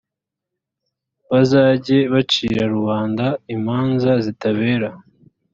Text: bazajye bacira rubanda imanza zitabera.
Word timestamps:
bazajye 1.31 1.97
bacira 2.13 2.63
rubanda 2.73 3.25
imanza 3.55 4.11
zitabera. 4.25 4.89